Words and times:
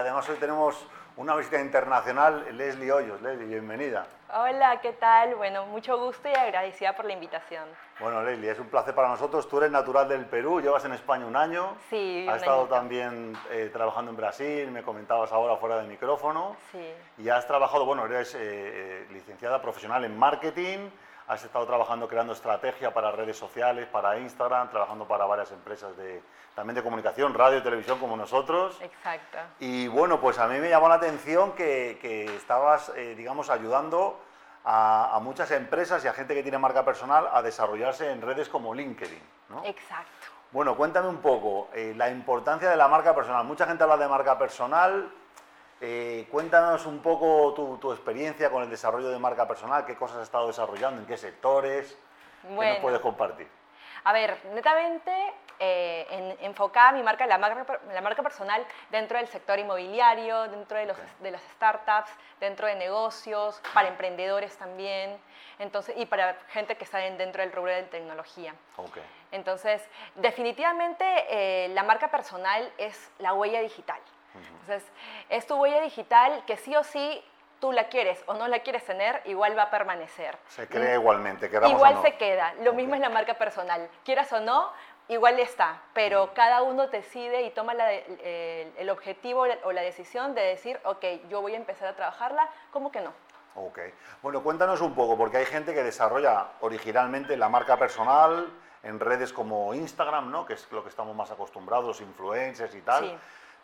además 0.00 0.28
hoy 0.28 0.36
tenemos 0.36 0.86
una 1.16 1.36
visita 1.36 1.60
internacional, 1.60 2.46
Leslie 2.56 2.90
Hoyos. 2.90 3.20
Leslie, 3.20 3.46
bienvenida. 3.46 4.06
Hola, 4.32 4.80
¿qué 4.80 4.92
tal? 4.92 5.34
Bueno, 5.34 5.66
mucho 5.66 5.98
gusto 5.98 6.28
y 6.28 6.32
agradecida 6.32 6.94
por 6.96 7.04
la 7.04 7.12
invitación. 7.12 7.64
Bueno, 7.98 8.22
Leslie, 8.22 8.50
es 8.50 8.58
un 8.58 8.68
placer 8.68 8.94
para 8.94 9.08
nosotros. 9.08 9.46
Tú 9.48 9.58
eres 9.58 9.70
natural 9.70 10.08
del 10.08 10.24
Perú, 10.24 10.60
llevas 10.60 10.84
en 10.86 10.92
España 10.92 11.26
un 11.26 11.36
año. 11.36 11.76
Sí, 11.90 12.26
Has 12.28 12.36
estado 12.36 12.66
también 12.66 13.36
eh, 13.50 13.68
trabajando 13.72 14.10
en 14.12 14.16
Brasil, 14.16 14.70
me 14.70 14.82
comentabas 14.82 15.30
ahora 15.32 15.56
fuera 15.56 15.76
del 15.76 15.88
micrófono. 15.88 16.56
Sí. 16.72 16.94
Y 17.18 17.28
has 17.28 17.46
trabajado, 17.46 17.84
bueno, 17.84 18.06
eres 18.06 18.34
eh, 18.34 18.38
eh, 18.40 19.06
licenciada 19.10 19.60
profesional 19.60 20.04
en 20.04 20.16
marketing, 20.18 20.88
has 21.30 21.44
estado 21.44 21.64
trabajando 21.64 22.08
creando 22.08 22.32
estrategia 22.32 22.92
para 22.92 23.12
redes 23.12 23.38
sociales, 23.38 23.86
para 23.86 24.18
Instagram, 24.18 24.68
trabajando 24.68 25.06
para 25.06 25.26
varias 25.26 25.52
empresas 25.52 25.96
de, 25.96 26.20
también 26.56 26.74
de 26.74 26.82
comunicación, 26.82 27.34
radio 27.34 27.58
y 27.58 27.62
televisión 27.62 28.00
como 28.00 28.16
nosotros. 28.16 28.76
Exacto. 28.82 29.38
Y 29.60 29.86
bueno, 29.86 30.20
pues 30.20 30.40
a 30.40 30.48
mí 30.48 30.58
me 30.58 30.68
llamó 30.68 30.88
la 30.88 30.96
atención 30.96 31.52
que, 31.52 32.00
que 32.02 32.24
estabas, 32.34 32.90
eh, 32.96 33.14
digamos, 33.16 33.48
ayudando 33.48 34.18
a, 34.64 35.14
a, 35.14 35.20
muchas 35.20 35.52
empresas 35.52 36.04
y 36.04 36.08
a 36.08 36.12
gente 36.12 36.34
que 36.34 36.42
tiene 36.42 36.58
marca 36.58 36.84
personal 36.84 37.28
a 37.32 37.42
desarrollarse 37.42 38.10
en 38.10 38.22
redes 38.22 38.48
como 38.48 38.74
LinkedIn. 38.74 39.22
¿no? 39.50 39.64
Exacto. 39.64 40.26
Bueno, 40.50 40.76
cuéntame 40.76 41.08
un 41.08 41.18
poco 41.18 41.68
eh, 41.72 41.94
la 41.96 42.10
importancia 42.10 42.68
de 42.68 42.76
la 42.76 42.88
marca 42.88 43.14
personal. 43.14 43.44
Mucha 43.44 43.66
gente 43.66 43.84
habla 43.84 43.96
de 43.96 44.08
marca 44.08 44.36
personal. 44.36 45.08
Eh, 45.80 46.28
cuéntanos 46.30 46.84
un 46.84 47.00
poco 47.00 47.54
tu, 47.54 47.78
tu, 47.78 47.92
experiencia 47.92 48.50
con 48.50 48.62
el 48.62 48.68
desarrollo 48.68 49.08
de 49.08 49.18
marca 49.18 49.48
personal, 49.48 49.86
qué 49.86 49.96
cosas 49.96 50.18
has 50.18 50.22
estado 50.24 50.46
desarrollando, 50.46 51.00
en 51.00 51.06
qué 51.06 51.16
sectores, 51.16 51.96
bueno, 52.42 52.60
qué 52.60 52.68
nos 52.68 52.78
puedes 52.80 53.00
compartir. 53.00 53.48
A 54.04 54.12
ver, 54.12 54.36
netamente 54.54 55.10
eh, 55.58 56.06
en, 56.10 56.44
enfocada 56.44 56.92
mi 56.92 57.02
marca, 57.02 57.26
la 57.26 57.38
marca, 57.38 57.80
la 57.92 58.00
marca 58.02 58.22
personal 58.22 58.64
dentro 58.90 59.16
del 59.16 59.28
sector 59.28 59.58
inmobiliario, 59.58 60.48
dentro 60.48 60.76
de, 60.76 60.86
los, 60.86 60.98
Okay. 60.98 61.10
de 61.20 61.30
las 61.30 61.42
startups, 61.54 62.10
dentro 62.40 62.66
de 62.66 62.74
negocios, 62.74 63.60
para 63.72 63.88
emprendedores 63.88 64.56
también, 64.58 65.18
entonces, 65.58 65.94
y 65.98 66.04
para 66.06 66.34
gente 66.48 66.76
que 66.76 66.84
está 66.84 67.04
en- 67.06 67.16
dentro 67.16 67.42
del 67.42 67.52
rubro 67.52 67.72
de 67.72 67.82
tecnología. 67.84 68.54
Ok, 68.76 68.98
Entonces, 69.32 69.82
definitivamente 70.14 71.04
eh, 71.30 71.68
la 71.68 71.82
marca 71.82 72.10
personal 72.10 72.70
es 72.78 73.10
la 73.18 73.32
huella 73.34 73.60
digital. 73.60 74.00
Entonces, 74.34 74.84
es 75.28 75.46
tu 75.46 75.56
huella 75.56 75.80
digital 75.80 76.44
que 76.46 76.56
sí 76.56 76.74
o 76.76 76.84
sí 76.84 77.24
tú 77.60 77.72
la 77.72 77.88
quieres 77.88 78.22
o 78.26 78.34
no 78.34 78.48
la 78.48 78.60
quieres 78.60 78.84
tener, 78.84 79.20
igual 79.26 79.56
va 79.56 79.64
a 79.64 79.70
permanecer. 79.70 80.38
se 80.48 80.66
crea 80.66 80.94
igualmente, 80.94 81.46
Igual 81.68 81.94
o 81.94 81.96
no. 81.96 82.02
se 82.02 82.16
queda. 82.16 82.54
Lo 82.62 82.72
mismo 82.72 82.94
es 82.94 83.00
la 83.00 83.10
marca 83.10 83.34
personal. 83.34 83.88
Quieras 84.04 84.32
o 84.32 84.40
no, 84.40 84.72
igual 85.08 85.38
está. 85.38 85.82
Pero 85.92 86.32
cada 86.32 86.62
uno 86.62 86.86
decide 86.86 87.42
y 87.42 87.50
toma 87.50 87.74
la 87.74 87.92
el, 87.92 88.72
el 88.78 88.90
objetivo 88.90 89.44
o 89.64 89.72
la 89.72 89.82
decisión 89.82 90.34
de 90.34 90.40
decir, 90.40 90.80
ok, 90.84 91.04
yo 91.28 91.42
voy 91.42 91.52
a 91.52 91.56
empezar 91.56 91.88
a 91.88 91.96
trabajarla, 91.96 92.48
¿cómo 92.70 92.90
que 92.90 93.00
no? 93.02 93.12
Ok. 93.56 93.78
Bueno, 94.22 94.42
cuéntanos 94.42 94.80
un 94.80 94.94
poco, 94.94 95.18
porque 95.18 95.38
hay 95.38 95.44
gente 95.46 95.74
que 95.74 95.82
desarrolla 95.82 96.52
originalmente 96.60 97.36
la 97.36 97.48
marca 97.48 97.76
personal 97.76 98.48
en 98.82 99.00
redes 99.00 99.32
como 99.32 99.74
Instagram, 99.74 100.30
¿no? 100.30 100.46
Que 100.46 100.54
es 100.54 100.70
lo 100.72 100.82
que 100.82 100.88
estamos 100.88 101.14
más 101.14 101.30
acostumbrados, 101.30 102.00
influencers 102.00 102.74
y 102.74 102.80
tal. 102.80 103.04
Sí. 103.04 103.18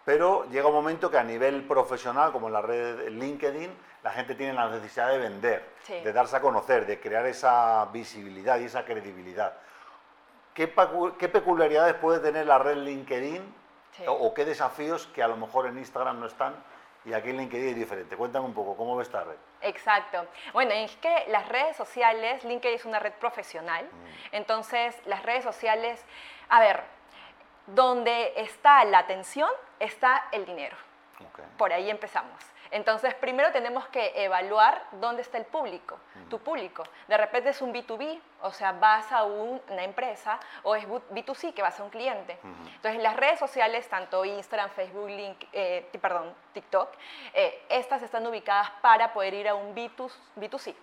Pero 0.07 0.49
llega 0.51 0.69
un 0.69 0.75
momento 0.75 1.11
que 1.11 1.19
a 1.19 1.25
nivel 1.25 1.65
profesional, 1.65 2.31
como 2.31 2.47
en 2.47 2.53
la 2.53 2.63
red 2.63 3.09
LinkedIn, 3.09 3.77
la 4.05 4.11
gente 4.13 4.37
tiene 4.37 4.53
la 4.53 4.69
necesidad 4.71 5.11
de 5.11 5.19
vender, 5.19 5.69
Sí. 5.83 6.01
de 6.01 6.13
darse 6.13 6.37
a 6.37 6.41
conocer, 6.41 6.87
de 6.87 7.01
crear 7.01 7.27
esa 7.27 7.85
visibilidad 7.87 8.57
y 8.61 8.67
esa 8.67 8.85
credibilidad. 8.85 9.55
¿Qué, 10.55 10.69
peculiaridades 10.69 11.95
puede 11.95 12.21
tener 12.21 12.47
la 12.47 12.57
red 12.59 12.77
LinkedIn 12.77 13.53
Sí. 13.91 14.07
o, 14.07 14.13
o 14.13 14.33
qué 14.33 14.45
desafíos 14.45 15.09
que 15.09 15.25
a 15.25 15.29
lo 15.29 15.37
mejor 15.37 15.67
en 15.67 15.77
Instagram 15.77 16.21
no 16.21 16.27
están 16.27 16.55
y 17.05 17.13
aquí 17.13 17.31
en 17.31 17.39
LinkedIn 17.39 17.71
es 17.71 17.75
diferente? 17.77 18.17
Cuéntame 18.17 18.47
un 18.47 18.55
poco, 18.55 18.77
¿cómo 18.77 18.97
ves 18.97 19.09
esta 19.09 19.25
red? 19.25 19.35
Exacto. 19.63 20.25
Bueno, 20.53 20.71
es 20.71 20.95
que 20.99 21.25
las 21.29 21.49
redes 21.49 21.77
sociales, 21.77 22.45
LinkedIn 22.45 22.77
es 22.77 22.85
una 22.85 23.01
red 23.01 23.15
profesional, 23.15 23.85
entonces 24.31 24.95
las 25.07 25.25
redes 25.25 25.43
sociales, 25.43 26.01
a 26.49 26.61
ver, 26.61 26.85
donde 27.67 28.35
está 28.37 28.85
la 28.85 28.99
atención, 29.01 29.51
está 29.81 30.29
el 30.33 30.45
dinero. 30.45 30.77
Por 31.57 31.73
ahí 31.73 31.89
empezamos. 31.91 32.39
Entonces, 32.73 33.15
primero 33.15 33.53
tenemos 33.53 33.87
que 33.89 34.13
evaluar 34.25 34.83
dónde 34.93 35.23
está 35.23 35.39
el 35.39 35.45
público, 35.47 35.99
tu 36.29 36.41
público. 36.41 36.83
De 37.07 37.17
repente 37.17 37.51
es 37.51 37.63
un 37.63 37.73
B2B, 37.73 38.21
o 38.43 38.53
sea, 38.53 38.73
vas 38.73 39.11
a 39.13 39.23
un- 39.23 39.63
una 39.71 39.85
empresa, 39.85 40.39
o 40.65 40.75
es 40.75 40.85
B2C, 40.89 41.55
que 41.55 41.63
vas 41.63 41.79
a 41.79 41.85
un 41.85 41.91
cliente. 41.91 42.37
Entonces, 42.75 43.01
las 43.01 43.17
redes 43.17 43.39
sociales, 43.39 43.89
tanto 43.89 44.25
Instagram, 44.25 44.69
Facebook, 44.71 45.09
Link, 45.09 45.45
eh, 45.53 45.89
perdón, 46.03 46.35
TikTok, 46.53 46.93
eh, 47.35 47.65
estas 47.69 48.03
están 48.03 48.27
ubicadas 48.27 48.69
para 48.83 49.13
poder 49.13 49.33
ir 49.35 49.49
a 49.49 49.55
un 49.55 49.75
B2, 49.75 50.13
B2C, 50.35 50.75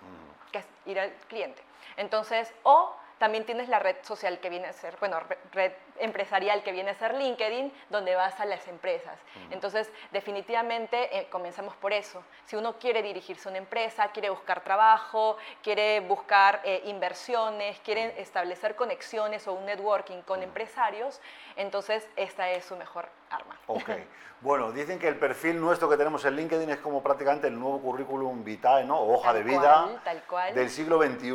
que 0.51 0.59
es 0.59 0.65
ir 0.85 0.99
al 0.99 1.11
cliente. 1.27 1.61
Entonces, 1.97 2.51
o 2.63 2.95
también 3.23 3.45
tienes 3.45 3.69
la 3.69 3.79
red 3.79 3.95
social 4.01 4.39
que 4.39 4.49
viene 4.49 4.67
a 4.67 4.73
ser, 4.73 4.97
bueno, 4.99 5.17
re- 5.21 5.37
red 5.53 5.71
empresarial 5.99 6.61
que 6.61 6.73
viene 6.73 6.89
a 6.89 6.93
ser 6.95 7.13
LinkedIn, 7.13 7.71
donde 7.89 8.15
vas 8.15 8.37
a 8.41 8.43
las 8.45 8.67
empresas. 8.67 9.17
Entonces, 9.49 9.89
definitivamente 10.11 11.17
eh, 11.17 11.27
comenzamos 11.29 11.73
por 11.77 11.93
eso. 11.93 12.21
Si 12.43 12.57
uno 12.57 12.73
quiere 12.79 13.01
dirigirse 13.01 13.47
a 13.47 13.51
una 13.51 13.59
empresa, 13.59 14.09
quiere 14.09 14.29
buscar 14.29 14.61
trabajo, 14.61 15.37
quiere 15.61 16.01
buscar 16.01 16.59
eh, 16.65 16.81
inversiones, 16.83 17.79
quiere 17.79 18.19
establecer 18.21 18.75
conexiones 18.75 19.47
o 19.47 19.53
un 19.53 19.67
networking 19.67 20.21
con 20.23 20.43
empresarios, 20.43 21.21
entonces 21.55 22.05
esta 22.17 22.49
es 22.49 22.65
su 22.65 22.75
mejor 22.75 23.07
arma. 23.29 23.57
Ok. 23.67 23.89
Bueno, 24.43 24.73
dicen 24.73 24.99
que 24.99 25.07
el 25.07 25.15
perfil 25.17 25.57
nuestro 25.61 25.87
que 25.89 25.95
tenemos 25.95 26.25
en 26.25 26.35
LinkedIn 26.35 26.69
es 26.69 26.77
como 26.79 27.01
prácticamente 27.01 27.47
el 27.47 27.57
nuevo 27.57 27.79
currículum 27.81 28.43
vitae, 28.43 28.83
¿no? 28.83 28.99
O 28.99 29.13
hoja 29.13 29.27
Tal 29.31 29.35
de 29.37 29.43
vida 29.43 29.83
cual, 29.83 30.01
tal 30.03 30.23
cual. 30.23 30.53
del 30.53 30.69
siglo 30.69 31.01
XXI. 31.01 31.31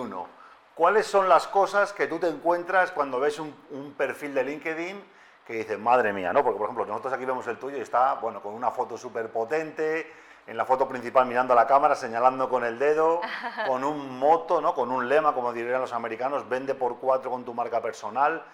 ¿Cuáles 0.78 1.08
son 1.08 1.28
las 1.28 1.48
cosas 1.48 1.92
que 1.92 2.06
tú 2.06 2.20
te 2.20 2.28
encuentras 2.28 2.92
cuando 2.92 3.18
ves 3.18 3.40
un, 3.40 3.52
un 3.70 3.94
perfil 3.94 4.32
de 4.32 4.44
LinkedIn 4.44 5.04
que 5.44 5.54
dices, 5.54 5.76
madre 5.76 6.12
mía, 6.12 6.32
¿no? 6.32 6.44
Porque, 6.44 6.56
por 6.56 6.66
ejemplo, 6.66 6.86
nosotros 6.86 7.12
aquí 7.14 7.24
vemos 7.24 7.44
el 7.48 7.58
tuyo 7.58 7.78
y 7.78 7.80
está, 7.80 8.14
bueno, 8.14 8.40
con 8.40 8.54
una 8.54 8.70
foto 8.70 8.96
súper 8.96 9.28
potente, 9.28 10.08
en 10.46 10.56
la 10.56 10.64
foto 10.64 10.86
principal 10.86 11.26
mirando 11.26 11.52
a 11.52 11.56
la 11.56 11.66
cámara, 11.66 11.96
señalando 11.96 12.48
con 12.48 12.64
el 12.64 12.78
dedo, 12.78 13.20
con 13.66 13.82
un 13.82 14.20
moto, 14.20 14.60
¿no? 14.60 14.72
Con 14.72 14.92
un 14.92 15.08
lema, 15.08 15.34
como 15.34 15.52
dirían 15.52 15.80
los 15.80 15.92
americanos, 15.92 16.48
vende 16.48 16.76
por 16.76 17.00
cuatro 17.00 17.32
con 17.32 17.44
tu 17.44 17.52
marca 17.54 17.82
personal. 17.82 18.44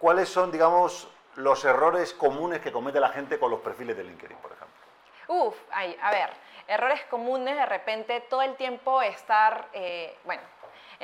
¿Cuáles 0.00 0.28
son, 0.28 0.50
digamos, 0.50 1.08
los 1.36 1.64
errores 1.64 2.14
comunes 2.14 2.62
que 2.62 2.72
comete 2.72 2.98
la 2.98 3.10
gente 3.10 3.38
con 3.38 3.52
los 3.52 3.60
perfiles 3.60 3.96
de 3.96 4.02
LinkedIn, 4.02 4.38
por 4.38 4.50
ejemplo? 4.50 4.74
Uf, 5.28 5.54
ay, 5.70 5.96
a 6.02 6.10
ver, 6.10 6.30
errores 6.66 7.02
comunes, 7.08 7.54
de 7.54 7.66
repente 7.66 8.22
todo 8.22 8.42
el 8.42 8.56
tiempo 8.56 9.00
estar, 9.02 9.68
eh, 9.72 10.18
bueno, 10.24 10.42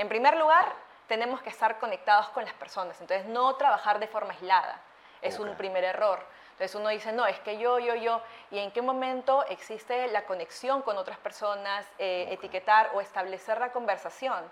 en 0.01 0.09
primer 0.09 0.37
lugar, 0.39 0.73
tenemos 1.09 1.43
que 1.43 1.51
estar 1.51 1.79
conectados 1.79 2.31
con 2.31 2.45
las 2.45 2.55
personas, 2.55 2.99
entonces 3.03 3.27
no 3.27 3.55
trabajar 3.57 3.99
de 3.99 4.09
forma 4.09 4.33
aislada, 4.33 4.81
es 5.21 5.39
un 5.39 5.55
primer 5.57 5.85
error. 5.85 6.25
Entonces 6.61 6.79
uno 6.79 6.91
dice, 6.91 7.11
no, 7.13 7.25
es 7.25 7.41
que 7.41 7.57
yo, 7.57 7.79
yo, 7.79 7.95
yo, 7.95 8.21
y 8.51 8.59
en 8.59 8.71
qué 8.71 8.83
momento 8.83 9.47
existe 9.47 10.09
la 10.09 10.27
conexión 10.27 10.83
con 10.83 10.99
otras 10.99 11.17
personas, 11.17 11.87
eh, 11.99 12.25
Ok. 12.27 12.33
etiquetar 12.35 12.91
o 12.93 13.01
establecer 13.01 13.59
la 13.59 13.73
conversación. 13.73 14.45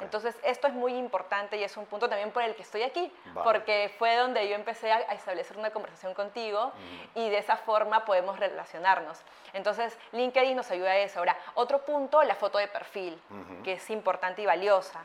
Entonces 0.00 0.34
esto 0.42 0.66
es 0.66 0.74
muy 0.74 0.94
importante 0.96 1.56
y 1.56 1.62
es 1.62 1.76
un 1.76 1.86
punto 1.86 2.08
también 2.08 2.32
por 2.32 2.42
el 2.42 2.56
que 2.56 2.62
estoy 2.62 2.82
aquí, 2.82 3.12
Vale. 3.26 3.44
porque 3.44 3.94
fue 3.96 4.16
donde 4.16 4.48
yo 4.48 4.56
empecé 4.56 4.90
a, 4.90 4.96
a 4.96 5.14
establecer 5.14 5.56
una 5.56 5.70
conversación 5.70 6.14
contigo 6.14 6.72
y 7.14 7.30
de 7.30 7.38
esa 7.38 7.56
forma 7.56 8.04
podemos 8.04 8.40
relacionarnos. 8.40 9.20
Entonces, 9.52 9.96
LinkedIn 10.10 10.56
nos 10.56 10.68
ayuda 10.72 10.90
a 10.90 10.96
eso. 10.96 11.20
Ahora, 11.20 11.36
otro 11.54 11.84
punto, 11.84 12.24
la 12.24 12.34
foto 12.34 12.58
de 12.58 12.66
perfil, 12.66 13.20
que 13.62 13.74
es 13.74 13.88
importante 13.90 14.42
y 14.42 14.46
valiosa. 14.46 14.98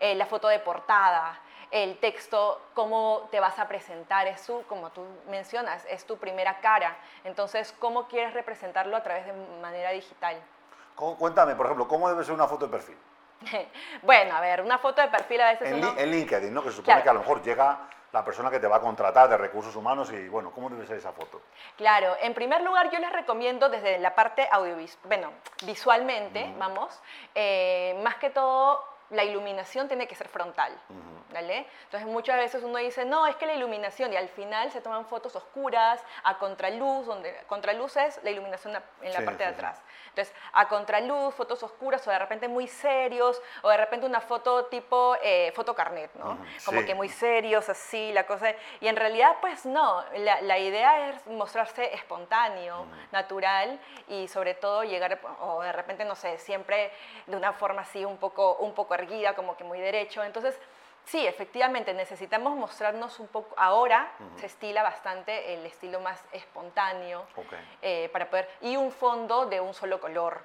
Eh, 0.00 0.16
la 0.16 0.26
foto 0.26 0.48
de 0.48 0.58
portada, 0.58 1.38
el 1.70 1.98
texto, 1.98 2.60
cómo 2.74 3.28
te 3.30 3.38
vas 3.40 3.58
a 3.58 3.68
presentar, 3.68 4.26
es 4.26 4.40
su, 4.40 4.62
como 4.68 4.90
tú 4.90 5.04
mencionas, 5.28 5.84
es 5.88 6.04
tu 6.04 6.16
primera 6.18 6.60
cara. 6.60 6.96
Entonces, 7.24 7.72
¿cómo 7.78 8.08
quieres 8.08 8.34
representarlo 8.34 8.96
a 8.96 9.02
través 9.02 9.26
de 9.26 9.32
manera 9.60 9.90
digital? 9.90 10.36
¿Cómo- 10.96 11.16
Cuéntame, 11.16 11.54
por 11.54 11.66
ejemplo, 11.66 11.86
¿cómo 11.86 12.08
debe 12.08 12.24
ser 12.24 12.34
una 12.34 12.48
foto 12.48 12.66
de 12.66 12.72
perfil? 12.72 12.96
bueno, 14.02 14.36
a 14.36 14.40
ver, 14.40 14.60
una 14.62 14.78
foto 14.78 15.00
de 15.00 15.08
perfil 15.08 15.40
a 15.40 15.50
veces 15.52 15.68
En, 15.68 15.74
uno... 15.78 15.94
En 15.96 16.10
LinkedIn, 16.10 16.52
¿no? 16.52 16.62
Que 16.62 16.70
se 16.70 16.76
supone 16.76 16.94
Claro. 16.94 17.02
que 17.04 17.08
a 17.10 17.12
lo 17.14 17.20
mejor 17.20 17.42
llega 17.42 17.78
la 18.12 18.24
persona 18.24 18.50
que 18.50 18.58
te 18.58 18.66
va 18.66 18.76
a 18.76 18.80
contratar 18.80 19.28
de 19.28 19.36
recursos 19.36 19.76
humanos 19.76 20.10
y, 20.12 20.28
bueno, 20.28 20.50
¿cómo 20.50 20.68
debe 20.68 20.84
ser 20.84 20.96
esa 20.96 21.12
foto? 21.12 21.40
Claro, 21.76 22.16
en 22.20 22.34
primer 22.34 22.60
lugar 22.62 22.90
yo 22.90 22.98
les 22.98 23.12
recomiendo 23.12 23.68
desde 23.68 23.98
la 24.00 24.16
parte 24.16 24.48
audiovisual, 24.50 24.98
bueno, 25.06 25.30
visualmente, 25.64 26.52
vamos, 26.58 27.00
eh, 27.36 27.96
más 28.02 28.16
que 28.16 28.30
todo 28.30 28.84
la 29.10 29.24
iluminación 29.24 29.88
tiene 29.88 30.06
que 30.06 30.14
ser 30.14 30.28
frontal. 30.28 30.72
¿vale? 31.32 31.66
Entonces 31.84 32.08
muchas 32.08 32.36
veces 32.36 32.62
uno 32.62 32.78
dice, 32.78 33.04
no, 33.04 33.26
es 33.26 33.36
que 33.36 33.46
la 33.46 33.54
iluminación, 33.54 34.12
y 34.12 34.16
al 34.16 34.28
final 34.28 34.70
se 34.70 34.80
toman 34.80 35.06
fotos 35.06 35.36
oscuras, 35.36 36.02
a 36.24 36.38
contraluz, 36.38 37.06
donde 37.06 37.34
contraluz 37.46 37.96
es 37.96 38.20
la 38.22 38.30
iluminación 38.30 38.76
en 39.02 39.12
la 39.12 39.24
parte 39.24 39.44
de 39.44 39.50
atrás. 39.50 39.80
Entonces, 40.08 40.34
a 40.52 40.68
contraluz, 40.68 41.34
fotos 41.34 41.62
oscuras, 41.62 42.06
o 42.06 42.10
de 42.10 42.18
repente 42.18 42.48
muy 42.48 42.66
serios, 42.66 43.40
o 43.62 43.68
de 43.68 43.76
repente 43.76 44.06
una 44.06 44.20
foto 44.20 44.66
tipo 44.66 45.16
eh, 45.22 45.52
foto 45.54 45.74
carnet, 45.74 46.10
¿no? 46.14 46.38
Como 46.64 46.84
que 46.84 46.94
muy 46.94 47.08
serios, 47.08 47.68
así, 47.68 48.12
la 48.12 48.26
cosa. 48.26 48.54
Y 48.80 48.88
en 48.88 48.96
realidad, 48.96 49.36
pues 49.40 49.66
no, 49.66 50.04
la, 50.16 50.58
idea 50.60 51.08
es 51.08 51.26
mostrarse 51.26 51.94
espontáneo, 51.94 52.86
natural, 53.12 53.80
y 54.08 54.28
sobre 54.28 54.54
todo 54.54 54.84
llegar, 54.84 55.20
o 55.40 55.62
de 55.62 55.72
repente, 55.72 56.04
no 56.04 56.14
sé, 56.14 56.38
siempre 56.38 56.90
de 57.26 57.36
una 57.36 57.52
forma 57.52 57.82
así 57.82 58.04
un 58.04 58.18
poco, 58.18 58.56
un 58.56 58.74
poco 58.74 58.94
erguida, 59.00 59.34
como 59.34 59.56
que 59.56 59.64
muy 59.64 59.80
derecho. 59.80 60.22
Entonces, 60.22 60.58
Sí, 61.04 61.26
efectivamente, 61.26 61.92
necesitamos 61.92 62.56
mostrarnos 62.56 63.18
un 63.18 63.26
poco, 63.26 63.54
ahora 63.58 64.12
se 64.36 64.46
estila 64.46 64.82
bastante 64.82 65.54
el 65.54 65.66
estilo 65.66 65.98
más 65.98 66.22
espontáneo 66.30 67.26
eh, 67.82 68.08
para 68.12 68.30
poder, 68.30 68.48
y 68.60 68.76
un 68.76 68.92
fondo 68.92 69.46
de 69.46 69.60
un 69.60 69.74
solo 69.74 70.00
color. 70.00 70.40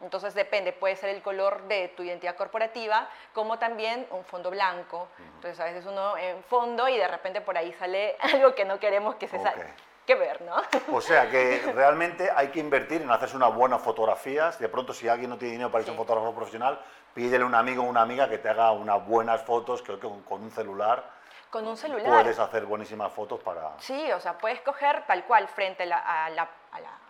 Entonces 0.00 0.32
depende, 0.34 0.72
puede 0.72 0.96
ser 0.96 1.10
el 1.10 1.20
color 1.20 1.62
de 1.64 1.88
tu 1.88 2.02
identidad 2.02 2.36
corporativa, 2.36 3.08
como 3.34 3.58
también 3.58 4.06
un 4.10 4.24
fondo 4.24 4.50
blanco. 4.50 5.08
Entonces 5.18 5.60
a 5.60 5.64
veces 5.64 5.84
uno 5.84 6.16
en 6.16 6.42
fondo 6.44 6.88
y 6.88 6.96
de 6.96 7.08
repente 7.08 7.42
por 7.42 7.58
ahí 7.58 7.72
sale 7.74 8.16
algo 8.20 8.54
que 8.54 8.64
no 8.64 8.80
queremos 8.80 9.16
que 9.16 9.28
se 9.28 9.38
salga 9.38 9.74
que 10.08 10.14
ver, 10.14 10.40
¿no? 10.40 10.56
O 10.96 11.02
sea 11.02 11.28
que 11.28 11.70
realmente 11.74 12.30
hay 12.34 12.48
que 12.48 12.60
invertir 12.60 13.02
en 13.02 13.10
hacerse 13.10 13.36
unas 13.36 13.54
buenas 13.54 13.82
fotografías. 13.82 14.58
De 14.58 14.68
pronto, 14.68 14.94
si 14.94 15.06
alguien 15.06 15.28
no 15.28 15.36
tiene 15.36 15.52
dinero 15.52 15.70
para 15.70 15.82
irse 15.82 15.90
a 15.90 15.92
un 15.92 15.98
fotógrafo 15.98 16.34
profesional, 16.34 16.80
pídele 17.12 17.44
a 17.44 17.46
un 17.46 17.54
amigo 17.54 17.82
o 17.82 17.86
una 17.86 18.00
amiga 18.00 18.26
que 18.26 18.38
te 18.38 18.48
haga 18.48 18.72
unas 18.72 19.06
buenas 19.06 19.42
fotos, 19.42 19.82
creo 19.82 20.00
que 20.00 20.08
con 20.24 20.42
un 20.42 20.50
celular. 20.50 21.04
Con 21.50 21.66
un 21.66 21.76
celular. 21.76 22.22
Puedes 22.22 22.38
hacer 22.38 22.64
buenísimas 22.64 23.12
fotos 23.12 23.40
para... 23.40 23.78
Sí, 23.80 24.10
o 24.12 24.20
sea, 24.20 24.38
puedes 24.38 24.62
coger 24.62 25.04
tal 25.06 25.24
cual 25.24 25.46
frente 25.46 25.82
a, 25.82 26.30
la, 26.30 26.48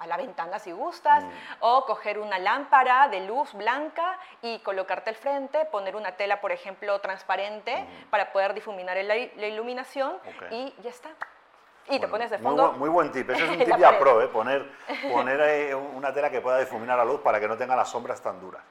a, 0.01 0.07
la, 0.07 0.17
ventana 0.17 0.59
si 0.59 0.73
gustas, 0.73 1.25
mm. 1.25 1.31
o 1.61 1.85
coger 1.85 2.19
una 2.19 2.39
lámpara 2.41 3.09
de 3.09 3.21
luz 3.21 3.53
blanca 3.55 4.19
y 4.43 4.59
colocarte 4.61 5.11
al 5.11 5.17
frente, 5.17 5.65
poner 5.67 5.95
una 5.95 6.17
tela, 6.17 6.41
por 6.41 6.51
ejemplo, 6.51 7.01
transparente 7.01 7.81
mm. 7.81 8.11
para 8.11 8.33
poder 8.33 8.55
difuminar 8.55 8.97
la, 8.97 9.15
la 9.15 9.47
iluminación 9.47 10.19
y 10.51 10.75
ya 10.83 10.91
está. 10.91 11.11
Y 11.89 11.99
te 11.99 12.09
pones 12.09 12.31
de 12.31 12.39
fondo. 12.39 12.73
Muy, 12.73 12.89
buen 12.89 13.11
tip. 13.11 13.31
Ese 13.31 13.45
es 13.45 13.51
un 13.51 13.59
tip 13.65 13.77
ya 13.79 13.99
pro, 13.99 14.23
¿eh? 14.23 14.29
poner, 14.29 14.71
poner 15.11 15.75
una 15.75 16.13
tela 16.13 16.31
que 16.31 16.41
pueda 16.41 16.59
difuminar 16.59 16.99
la 16.99 17.05
luz 17.05 17.21
para 17.21 17.41
que 17.41 17.49
no 17.49 17.57
tenga 17.57 17.75
las 17.77 17.89
sombras 17.89 18.21
tan 18.21 18.41
duras. 18.41 18.63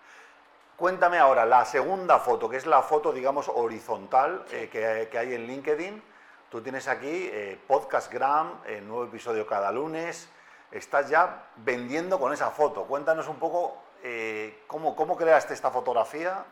Cuéntame 0.77 1.17
ahora, 1.17 1.43
la 1.45 1.65
segunda 1.65 2.19
foto, 2.19 2.47
que 2.47 2.57
es 2.57 2.67
la 2.67 2.83
foto, 2.83 3.11
digamos, 3.11 3.49
horizontal 3.49 4.45
eh, 4.51 4.69
que, 4.71 5.17
hay 5.17 5.33
en 5.33 5.47
LinkedIn. 5.47 6.03
Tú 6.49 6.61
tienes 6.61 6.87
aquí 6.87 7.29
eh, 7.33 7.59
Podcastgram, 7.67 8.61
eh, 8.65 8.81
nuevo 8.81 9.05
episodio 9.05 9.47
cada 9.47 9.71
lunes. 9.71 10.29
Estás 10.71 11.09
ya 11.09 11.47
vendiendo 11.55 12.19
con 12.19 12.31
esa 12.31 12.51
foto. 12.51 12.83
Cuéntanos 12.83 13.27
un 13.27 13.37
poco 13.37 13.77
eh, 14.03 14.63
cómo, 14.67 14.95
cómo 14.95 15.17
creaste 15.17 15.55
esta 15.55 15.71
fotografía 15.71 16.45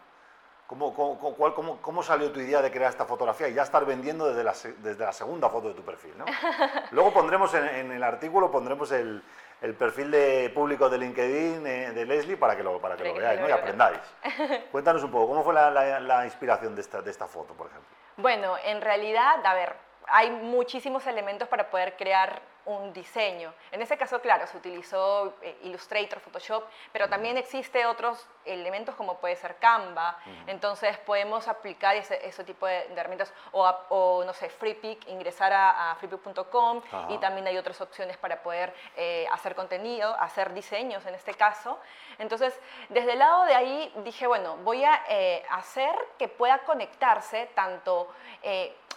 ¿Cómo, 0.68 0.96
cómo, 0.96 1.78
cómo, 1.80 2.02
salió 2.02 2.32
tu 2.32 2.40
idea 2.40 2.60
de 2.60 2.72
crear 2.72 2.90
esta 2.90 3.06
fotografía 3.06 3.48
y 3.48 3.54
ya 3.54 3.62
estar 3.62 3.86
vendiendo 3.86 4.28
desde 4.28 4.44
la, 4.44 4.54
desde 4.80 5.06
la 5.06 5.14
segunda 5.14 5.48
foto 5.48 5.68
de 5.68 5.76
tu 5.76 5.84
perfil? 5.84 6.18
¿no? 6.18 6.26
Luego 6.92 7.14
pondremos 7.14 7.54
en, 7.54 7.92
el 7.92 8.04
artículo 8.04 8.50
pondremos 8.50 8.92
el, 8.92 9.24
el, 9.62 9.76
perfil 9.76 10.10
de 10.10 10.52
público 10.56 10.90
de 10.90 10.98
LinkedIn 10.98 11.68
eh, 11.68 11.92
de 11.92 12.06
Leslie 12.06 12.38
para 12.38 12.56
que 12.56 12.64
lo, 12.64 12.82
para 12.82 12.98
que 12.98 13.04
lo 13.04 13.14
veáis 13.14 13.40
¿no? 13.42 13.48
y 13.48 13.52
aprendáis. 13.52 14.00
Cuéntanos 14.72 15.04
un 15.04 15.12
poco, 15.12 15.28
¿cómo 15.28 15.44
fue 15.44 15.54
la, 15.54 15.70
la, 16.00 16.26
inspiración 16.26 16.74
de 16.74 16.82
esta, 16.82 17.00
de 17.00 17.12
esta 17.12 17.28
foto, 17.28 17.54
por 17.54 17.68
ejemplo? 17.68 17.90
Bueno, 18.18 18.56
en 18.64 18.82
realidad, 18.82 19.46
a 19.46 19.54
ver, 19.54 19.76
hay 20.08 20.30
muchísimos 20.30 21.06
elementos 21.08 21.48
para 21.48 21.70
poder 21.70 21.96
crear 21.96 22.42
un 22.66 22.92
diseño. 22.94 23.54
En 23.72 23.82
ese 23.82 23.98
caso, 23.98 24.20
claro, 24.20 24.48
se 24.48 24.58
utilizó 24.58 25.36
eh, 25.42 25.58
Illustrator, 25.64 26.20
Photoshop, 26.20 26.64
pero 26.92 27.08
también 27.08 27.38
existe 27.38 27.86
otros 27.86 28.28
elementos 28.44 28.96
como 28.96 29.20
puede 29.20 29.36
ser 29.36 29.58
Canva. 29.58 30.18
Entonces 30.48 30.98
podemos 31.00 31.48
aplicar 31.48 31.96
ese, 31.96 32.44
tipo 32.44 32.66
de, 32.66 32.92
herramientas 32.94 33.34
o, 33.52 34.24
no 34.26 34.34
sé, 34.34 34.50
FreePic, 34.50 35.08
ingresar 35.08 35.54
a, 35.54 35.96
freepik.com 36.00 36.82
y 37.10 37.18
también 37.20 37.48
hay 37.48 37.58
otras 37.58 37.80
opciones 37.82 38.18
para 38.18 38.42
poder 38.42 38.74
eh, 38.96 39.28
hacer 39.32 39.56
contenido, 39.56 40.16
hacer 40.20 40.54
diseños 40.54 41.06
en 41.06 41.16
este 41.16 41.34
caso. 41.34 41.80
Entonces, 42.18 42.60
desde 42.90 43.14
el 43.14 43.20
lado 43.20 43.46
de 43.46 43.56
ahí 43.56 43.94
dije, 44.04 44.26
bueno, 44.28 44.58
voy 44.58 44.84
a 44.84 45.04
eh, 45.08 45.44
hacer 45.52 45.96
que 46.18 46.28
pueda 46.28 46.60
conectarse 46.60 47.48
tanto 47.54 48.10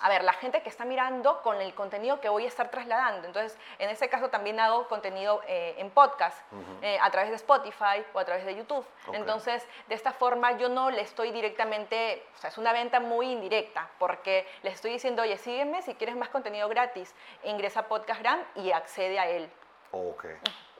a 0.00 0.08
ver, 0.08 0.24
la 0.24 0.32
gente 0.32 0.62
que 0.62 0.68
está 0.68 0.84
mirando 0.84 1.42
con 1.42 1.60
el 1.60 1.74
contenido 1.74 2.20
que 2.20 2.28
voy 2.28 2.44
a 2.44 2.48
estar 2.48 2.70
trasladando. 2.70 3.26
Entonces, 3.26 3.58
en 3.78 3.90
ese 3.90 4.08
caso 4.08 4.28
también 4.28 4.60
hago 4.60 4.88
contenido 4.88 5.42
eh, 5.46 5.74
en 5.78 5.90
podcast, 5.90 6.38
eh, 6.82 6.98
a 7.00 7.10
través 7.10 7.30
de 7.30 7.36
Spotify 7.36 8.04
o 8.12 8.18
a 8.18 8.24
través 8.24 8.44
de 8.44 8.54
YouTube. 8.54 8.84
Entonces, 9.12 9.66
de 9.88 9.94
esta 9.94 10.12
forma 10.12 10.52
yo 10.52 10.68
no 10.68 10.90
le 10.90 11.00
estoy 11.00 11.30
directamente, 11.30 12.24
o 12.34 12.38
sea, 12.38 12.50
es 12.50 12.58
una 12.58 12.72
venta 12.72 13.00
muy 13.00 13.30
indirecta, 13.32 13.88
porque 13.98 14.46
les 14.62 14.74
estoy 14.74 14.92
diciendo, 14.92 15.22
oye, 15.22 15.36
sígueme 15.38 15.82
si 15.82 15.94
quieres 15.94 16.16
más 16.16 16.28
contenido 16.28 16.68
gratis, 16.68 17.14
ingresa 17.44 17.80
a 17.80 17.88
Podcastgram 17.88 18.40
y 18.56 18.70
accede 18.72 19.18
a 19.18 19.28
él. 19.28 19.50
Ok, 19.90 20.26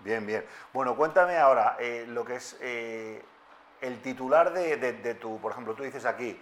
bien, 0.01 0.27
bien. 0.27 0.47
Bueno, 0.73 0.97
cuéntame 0.97 1.39
ahora 1.39 1.77
eh, 1.81 2.05
lo 2.07 2.25
que 2.25 2.37
es 2.37 2.59
el 2.61 4.03
titular 4.03 4.53
de, 4.53 4.77
de 4.77 5.15
tu, 5.15 5.41
por 5.41 5.53
ejemplo, 5.53 5.75
tú 5.75 5.83
dices 5.83 6.05
aquí, 6.05 6.41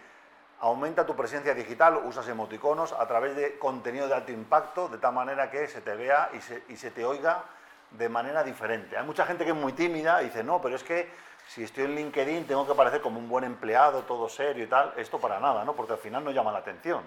Aumenta 0.60 1.04
tu 1.04 1.14
presencia 1.14 1.54
digital, 1.54 2.00
usas 2.04 2.26
emoticonos 2.28 2.92
a 2.92 3.06
través 3.06 3.36
de 3.36 3.58
contenido 3.58 4.08
de 4.08 4.14
alto 4.14 4.32
impacto, 4.32 4.88
de 4.88 4.98
tal 4.98 5.12
manera 5.12 5.50
que 5.50 5.68
se 5.68 5.80
te 5.82 5.94
vea 5.94 6.30
y 6.32 6.40
se, 6.40 6.64
y 6.68 6.76
se 6.76 6.90
te 6.90 7.04
oiga 7.04 7.44
de 7.90 8.08
manera 8.08 8.42
diferente. 8.42 8.96
Hay 8.96 9.04
mucha 9.04 9.26
gente 9.26 9.44
que 9.44 9.50
es 9.50 9.56
muy 9.56 9.72
tímida 9.72 10.22
y 10.22 10.26
dice, 10.26 10.42
no, 10.42 10.60
pero 10.60 10.76
es 10.76 10.82
que 10.82 11.10
si 11.48 11.62
estoy 11.62 11.84
en 11.84 11.94
LinkedIn 11.94 12.46
tengo 12.46 12.66
que 12.66 12.74
parecer 12.74 13.00
como 13.00 13.18
un 13.18 13.28
buen 13.28 13.44
empleado, 13.44 14.02
todo 14.02 14.28
serio 14.28 14.64
y 14.64 14.66
tal. 14.66 14.92
Esto 14.96 15.20
para 15.20 15.38
nada, 15.38 15.64
¿no? 15.64 15.74
Porque 15.74 15.92
al 15.92 15.98
final 15.98 16.24
no 16.24 16.30
llama 16.30 16.52
la 16.52 16.58
atención. 16.58 17.02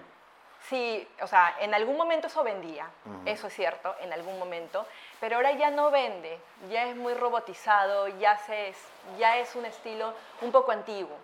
Sí, 0.68 1.08
o 1.22 1.26
sea, 1.26 1.56
en 1.60 1.74
algún 1.74 1.96
momento 1.96 2.26
eso 2.26 2.44
vendía, 2.44 2.86
eso 3.24 3.46
es 3.46 3.54
cierto, 3.54 3.94
en 4.00 4.12
algún 4.12 4.38
momento, 4.38 4.86
pero 5.18 5.36
ahora 5.36 5.52
ya 5.52 5.70
no 5.70 5.90
vende, 5.90 6.38
ya 6.68 6.84
es 6.84 6.96
muy 6.96 7.14
robotizado, 7.14 8.08
ya, 8.08 8.36
se, 8.36 8.74
ya 9.18 9.38
es 9.38 9.56
un 9.56 9.64
estilo 9.64 10.12
un 10.42 10.52
poco 10.52 10.70
antiguo. 10.70 11.16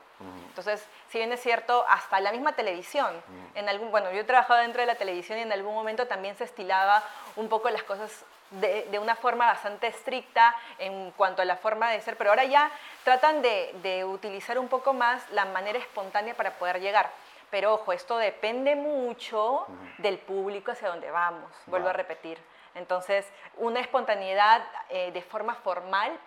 Entonces, 0.48 0.86
si 1.08 1.18
bien 1.18 1.32
es 1.32 1.40
cierto, 1.40 1.84
hasta 1.88 2.20
la 2.20 2.32
misma 2.32 2.52
televisión, 2.52 3.14
en 3.54 3.68
algún, 3.68 3.90
bueno, 3.90 4.10
yo 4.12 4.20
he 4.20 4.24
trabajado 4.24 4.60
dentro 4.60 4.80
de 4.80 4.86
la 4.86 4.94
televisión 4.94 5.38
y 5.38 5.42
en 5.42 5.52
algún 5.52 5.74
momento 5.74 6.06
también 6.06 6.36
se 6.36 6.44
estilaba 6.44 7.02
un 7.36 7.48
poco 7.48 7.68
las 7.68 7.82
cosas 7.82 8.24
de, 8.50 8.86
de, 8.90 8.98
una 8.98 9.16
forma 9.16 9.46
bastante 9.46 9.88
estricta 9.88 10.54
en 10.78 11.10
cuanto 11.12 11.42
a 11.42 11.44
la 11.44 11.56
forma 11.56 11.90
de 11.90 12.00
ser, 12.00 12.16
pero 12.16 12.30
ahora 12.30 12.44
ya 12.44 12.70
tratan 13.04 13.42
de, 13.42 13.74
de, 13.82 14.04
utilizar 14.04 14.58
un 14.58 14.68
poco 14.68 14.92
más 14.92 15.28
la 15.32 15.44
manera 15.46 15.78
espontánea 15.78 16.34
para 16.34 16.52
poder 16.52 16.80
llegar. 16.80 17.10
Pero 17.50 17.74
ojo, 17.74 17.92
esto 17.92 18.16
depende 18.18 18.74
mucho 18.74 19.66
del 19.98 20.18
público 20.18 20.72
hacia 20.72 20.88
donde 20.88 21.10
vamos, 21.10 21.50
vuelvo 21.66 21.88
a 21.88 21.92
repetir. 21.92 22.38
Entonces, 22.74 23.26
una 23.56 23.80
espontaneidad 23.80 24.62
eh, 24.88 25.10
de 25.12 25.22
forma 25.22 25.54
formal 25.54 26.18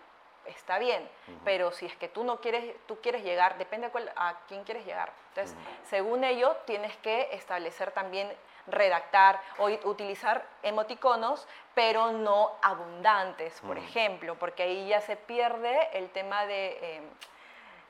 está 0.50 0.80
bien, 0.80 1.08
pero 1.44 1.72
si 1.72 1.86
es 1.86 1.96
que 1.96 2.08
tú 2.08 2.24
no 2.24 2.40
quieres, 2.42 2.76
tú 2.86 3.00
quieres 3.02 3.24
llegar, 3.24 3.58
depende 3.58 3.92
a, 4.16 4.40
quién 4.48 4.64
quieres 4.64 4.86
llegar. 4.86 5.12
Entonces, 5.30 5.56
según 5.84 6.24
ello, 6.24 6.56
tienes 6.66 6.96
que 6.98 7.30
establecer 7.32 7.92
también 7.92 8.32
redactar 8.68 9.42
o 9.58 9.70
utilizar 9.90 10.46
emoticonos, 10.64 11.48
pero 11.74 12.12
no 12.12 12.52
abundantes, 12.62 13.60
por 13.62 13.78
ejemplo, 13.78 14.36
porque 14.36 14.64
ahí 14.64 14.88
ya 14.88 15.02
se 15.02 15.16
pierde 15.16 15.90
el 15.94 16.10
tema 16.10 16.46
de... 16.46 16.96
Em, 16.96 17.04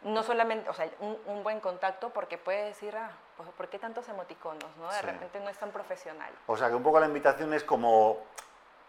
no 0.01 0.23
solamente, 0.23 0.69
o 0.69 0.73
sea, 0.73 0.89
un, 1.01 1.43
buen 1.43 1.59
contacto 1.59 2.09
porque 2.11 2.37
puede 2.37 2.63
decir, 2.63 2.95
ah, 2.95 3.11
pues, 3.35 3.49
¿por 3.49 3.67
qué 3.67 3.79
tantos 3.79 4.07
emoticonos? 4.07 4.77
¿no? 4.77 4.89
De 4.89 5.01
repente 5.01 5.41
no 5.41 5.49
es 5.49 5.57
tan 5.57 5.71
profesional. 5.71 6.31
O 6.47 6.55
sea, 6.55 6.69
que 6.69 6.75
un 6.75 6.83
poco 6.83 7.01
la 7.01 7.07
invitación 7.07 7.53
es 7.53 7.65
como 7.65 8.23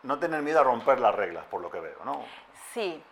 no 0.02 0.18
tener 0.18 0.42
miedo 0.42 0.60
a 0.60 0.64
romper 0.64 1.00
las 1.00 1.14
reglas, 1.14 1.44
por 1.46 1.60
lo 1.60 1.70
que 1.70 1.80
veo, 1.80 1.98
¿no? 2.04 2.24
Sí, 2.72 3.02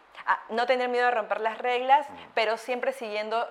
no 0.50 0.66
tener 0.66 0.88
miedo 0.88 1.06
a 1.06 1.10
romper 1.10 1.40
las 1.40 1.58
reglas, 1.58 2.06
pero 2.34 2.56
siempre 2.56 2.92
siguiendo 2.92 3.48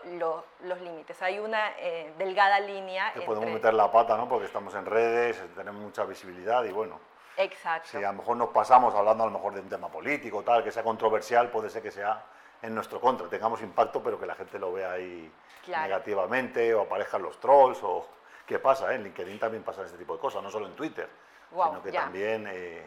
los 0.61 0.81
límites. 0.81 1.21
Hay 1.21 1.39
una 1.39 1.71
eh, 1.77 2.13
delgada 2.17 2.59
línea. 2.59 3.13
Que 3.13 3.21
podemos 3.21 3.49
meter 3.49 3.73
la 3.73 3.91
pata, 3.91 4.17
¿no? 4.17 4.27
Porque 4.27 4.45
estamos 4.45 4.73
en 4.75 4.85
redes, 4.85 5.41
tenemos 5.55 5.81
mucha 5.81 6.05
visibilidad 6.05 6.63
y 6.63 6.71
bueno. 6.71 6.99
Exacto. 7.37 7.89
Si 7.89 7.97
a 7.97 8.11
lo 8.11 8.13
mejor 8.13 8.37
nos 8.37 8.49
pasamos 8.49 8.95
hablando 8.95 9.23
a 9.23 9.27
lo 9.27 9.33
mejor 9.33 9.53
de 9.53 9.61
un 9.61 9.69
tema 9.69 9.89
político, 9.89 10.41
tal, 10.43 10.63
que 10.63 10.71
sea 10.71 10.83
controversial, 10.83 11.49
puede 11.49 11.69
ser 11.69 11.83
que 11.83 11.91
sea 11.91 12.23
en 12.61 12.73
nuestro 12.73 12.99
contra, 12.99 13.27
tengamos 13.27 13.61
impacto, 13.61 14.01
pero 14.01 14.19
que 14.19 14.25
la 14.25 14.33
gente 14.33 14.57
lo 14.57 14.73
vea 14.73 14.93
ahí 14.93 15.31
negativamente, 15.67 16.73
o 16.73 16.81
aparezcan 16.81 17.21
los 17.21 17.39
trolls, 17.39 17.79
o 17.83 18.07
qué 18.47 18.57
pasa, 18.57 18.91
¿eh? 18.91 18.95
en 18.95 19.03
LinkedIn 19.03 19.37
también 19.37 19.61
pasa 19.61 19.83
este 19.83 19.97
tipo 19.97 20.15
de 20.15 20.19
cosas, 20.19 20.41
no 20.41 20.49
solo 20.49 20.65
en 20.65 20.75
Twitter, 20.75 21.07
sino 21.51 21.81
que 21.83 21.91
también... 21.91 22.47
Eh, 22.49 22.85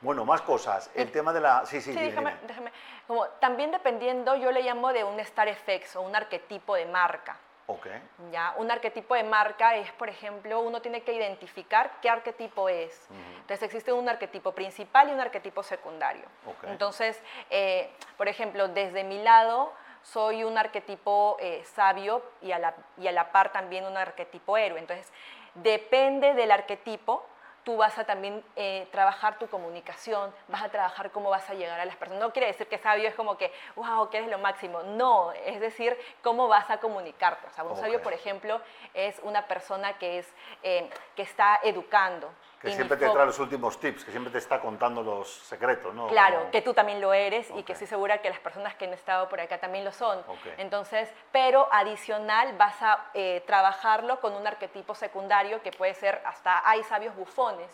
bueno, 0.00 0.24
más 0.24 0.40
cosas. 0.42 0.90
El 0.94 1.10
tema 1.12 1.32
de 1.32 1.40
la... 1.40 1.66
Sí, 1.66 1.80
sí, 1.80 1.92
sí 1.92 2.00
déjame, 2.00 2.34
déjame. 2.46 2.72
Como, 3.06 3.26
también 3.40 3.70
dependiendo, 3.70 4.34
yo 4.36 4.50
le 4.50 4.62
llamo 4.62 4.92
de 4.92 5.04
un 5.04 5.18
Star 5.20 5.48
Effects 5.48 5.96
o 5.96 6.02
un 6.02 6.16
arquetipo 6.16 6.74
de 6.74 6.86
marca. 6.86 7.36
Ok. 7.66 7.86
¿ya? 8.32 8.54
Un 8.56 8.70
arquetipo 8.70 9.14
de 9.14 9.22
marca 9.22 9.76
es, 9.76 9.92
por 9.92 10.08
ejemplo, 10.08 10.60
uno 10.60 10.80
tiene 10.82 11.02
que 11.02 11.12
identificar 11.12 11.92
qué 12.02 12.10
arquetipo 12.10 12.68
es. 12.68 13.08
Entonces 13.36 13.62
existe 13.62 13.92
un 13.92 14.08
arquetipo 14.08 14.52
principal 14.52 15.08
y 15.08 15.12
un 15.12 15.20
arquetipo 15.20 15.62
secundario. 15.62 16.24
Ok. 16.46 16.64
Entonces, 16.64 17.22
eh, 17.48 17.92
por 18.16 18.26
ejemplo, 18.26 18.66
desde 18.68 19.04
mi 19.04 19.22
lado 19.22 19.72
soy 20.02 20.42
un 20.42 20.58
arquetipo 20.58 21.36
eh, 21.38 21.62
sabio 21.64 22.22
y 22.40 22.52
a, 22.52 22.58
la, 22.58 22.74
y 22.96 23.06
a 23.06 23.12
la 23.12 23.30
par 23.30 23.52
también 23.52 23.84
un 23.84 23.96
arquetipo 23.96 24.56
héroe. 24.56 24.80
Entonces, 24.80 25.12
depende 25.54 26.34
del 26.34 26.50
arquetipo, 26.50 27.24
tú 27.64 27.76
vas 27.76 27.98
a 27.98 28.04
también 28.04 28.42
eh, 28.56 28.88
trabajar 28.90 29.38
tu 29.38 29.48
comunicación, 29.48 30.32
vas 30.48 30.62
a 30.62 30.68
trabajar 30.68 31.10
cómo 31.10 31.30
vas 31.30 31.48
a 31.50 31.54
llegar 31.54 31.78
a 31.78 31.84
las 31.84 31.96
personas. 31.96 32.22
No 32.22 32.32
quiere 32.32 32.48
decir 32.48 32.66
que 32.68 32.78
sabio 32.78 33.08
es 33.08 33.14
como 33.14 33.36
que, 33.36 33.52
wow, 33.76 34.08
que 34.10 34.18
eres 34.18 34.30
lo 34.30 34.38
máximo. 34.38 34.82
No, 34.82 35.32
es 35.32 35.60
decir, 35.60 35.96
cómo 36.22 36.48
vas 36.48 36.70
a 36.70 36.78
comunicarte. 36.78 37.46
O 37.46 37.50
sea, 37.50 37.64
un 37.64 37.76
sabio, 37.76 38.02
por 38.02 38.12
ejemplo, 38.12 38.60
es 38.94 39.18
una 39.22 39.46
persona 39.46 39.98
que, 39.98 40.18
es, 40.18 40.34
eh, 40.62 40.88
que 41.14 41.22
está 41.22 41.60
educando. 41.62 42.30
Que 42.60 42.70
siempre 42.72 42.98
te 42.98 43.08
trae 43.08 43.24
los 43.24 43.38
últimos 43.38 43.80
tips, 43.80 44.04
que 44.04 44.10
siempre 44.10 44.30
te 44.30 44.36
está 44.36 44.60
contando 44.60 45.02
los 45.02 45.30
secretos, 45.30 45.94
¿no? 45.94 46.08
Claro, 46.08 46.40
Como- 46.40 46.50
que 46.50 46.60
tú 46.60 46.74
también 46.74 47.00
lo 47.00 47.14
eres 47.14 47.50
y 47.56 47.62
que 47.62 47.72
estoy 47.72 47.86
segura 47.86 48.18
que 48.20 48.28
las 48.28 48.38
personas 48.38 48.74
que 48.74 48.84
han 48.84 48.92
estado 48.92 49.30
por 49.30 49.40
acá 49.40 49.56
también 49.58 49.82
lo 49.82 49.92
son. 49.92 50.18
Ok. 50.28 50.46
Entonces, 50.58 51.10
pero 51.32 51.66
adicional 51.72 52.54
vas 52.58 52.76
a 52.82 53.06
eh, 53.14 53.42
trabajarlo 53.46 54.20
con 54.20 54.34
un 54.34 54.46
arquetipo 54.46 54.94
secundario 54.94 55.62
que 55.62 55.72
puede 55.72 55.94
ser 55.94 56.20
hasta 56.26 56.68
hay 56.68 56.82
sabios 56.82 57.16
bufones. 57.16 57.70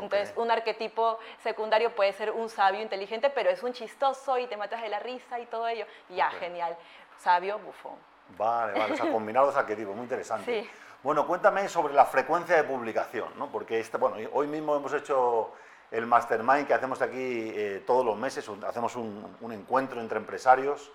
Entonces, 0.00 0.30
Ok. 0.36 0.44
un 0.44 0.50
arquetipo 0.52 1.18
secundario 1.42 1.90
puede 1.96 2.12
ser 2.12 2.30
un 2.30 2.48
sabio 2.48 2.80
inteligente, 2.80 3.30
pero 3.30 3.50
es 3.50 3.64
un 3.64 3.72
chistoso 3.72 4.38
y 4.38 4.46
te 4.46 4.56
matas 4.56 4.80
de 4.82 4.88
la 4.88 5.00
risa 5.00 5.40
y 5.40 5.46
todo 5.46 5.66
ello. 5.66 5.84
Ya, 6.10 6.30
genial. 6.30 6.76
Sabio 7.18 7.58
bufón. 7.58 7.96
Vale, 8.36 8.78
vale, 8.78 8.92
o 8.92 8.96
sea, 8.96 9.06
combinar 9.12 9.44
los 9.44 9.56
arquetipos, 9.56 9.96
muy 9.96 10.04
interesante. 10.04 10.62
Sí. 10.62 10.70
Bueno, 11.02 11.26
cuéntame 11.26 11.68
sobre 11.68 11.94
la 11.94 12.04
frecuencia 12.06 12.56
de 12.56 12.64
publicación, 12.64 13.28
¿no? 13.38 13.50
Porque 13.50 13.78
este, 13.80 13.96
bueno, 13.98 14.16
hoy 14.32 14.46
mismo 14.48 14.74
hemos 14.76 14.92
hecho 14.92 15.52
el 15.90 16.06
mastermind 16.06 16.66
que 16.66 16.74
hacemos 16.74 17.00
aquí 17.00 17.52
eh, 17.54 17.84
todos 17.86 18.04
los 18.04 18.16
meses, 18.16 18.48
un- 18.48 18.64
hacemos 18.64 18.96
un, 18.96 19.36
un 19.40 19.52
encuentro 19.52 20.00
entre 20.00 20.18
empresarios 20.18 20.90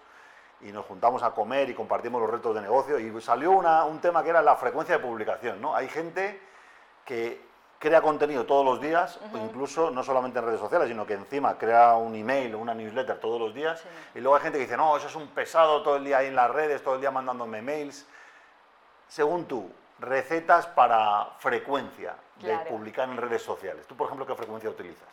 y 0.61 0.71
nos 0.71 0.85
juntamos 0.85 1.23
a 1.23 1.31
comer 1.31 1.69
y 1.69 1.73
compartimos 1.73 2.21
los 2.21 2.29
retos 2.29 2.53
de 2.53 2.61
negocio 2.61 2.99
y 2.99 3.21
salió 3.21 3.51
una- 3.51 3.85
un 3.85 3.99
tema 4.01 4.23
que 4.23 4.29
era 4.29 4.41
la 4.41 4.55
frecuencia 4.57 4.97
de 4.97 5.03
publicación, 5.03 5.61
¿no? 5.61 5.73
Hay 5.75 5.87
gente 5.87 6.39
que 7.05 7.41
crea 7.79 8.01
contenido 8.01 8.45
todos 8.45 8.63
los 8.65 8.79
días, 8.79 9.19
o 9.33 9.37
incluso 9.37 9.89
no 9.91 10.03
solamente 10.03 10.39
en 10.39 10.45
redes 10.45 10.59
sociales, 10.59 10.87
sino 10.87 11.05
que 11.05 11.13
encima 11.15 11.57
crea 11.57 11.95
un 11.95 12.15
email 12.15 12.55
o 12.55 12.59
una 12.59 12.73
newsletter 12.73 13.19
todos 13.19 13.39
los 13.41 13.53
días, 13.53 13.79
Sí. 13.81 13.87
y 14.15 14.21
luego 14.21 14.35
hay 14.37 14.41
gente 14.41 14.57
que 14.57 14.63
dice, 14.65 14.77
no, 14.77 14.95
eso 14.95 15.07
es 15.07 15.15
un 15.15 15.27
pesado 15.29 15.81
todo 15.83 15.97
el 15.97 16.05
día 16.05 16.19
ahí 16.19 16.27
en 16.27 16.35
las 16.35 16.49
redes, 16.49 16.81
todo 16.81 16.95
el 16.95 17.01
día 17.01 17.11
mandándome 17.11 17.61
mails. 17.61 18.07
Según 19.09 19.45
tú, 19.45 19.69
recetas 20.03 20.67
para 20.67 21.25
frecuencia 21.39 22.15
de 22.37 22.49
Claro. 22.53 22.69
publicar 22.69 23.07
en 23.09 23.17
redes 23.17 23.41
sociales. 23.41 23.87
¿Tú, 23.87 23.95
por 23.95 24.07
ejemplo, 24.07 24.25
qué 24.25 24.35
frecuencia 24.35 24.69
utilizas? 24.69 25.07